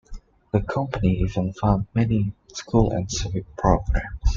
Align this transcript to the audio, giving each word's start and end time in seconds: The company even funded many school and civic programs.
The 0.51 0.61
company 0.61 1.19
even 1.19 1.53
funded 1.53 1.85
many 1.93 2.33
school 2.51 2.89
and 2.91 3.11
civic 3.11 3.55
programs. 3.55 4.09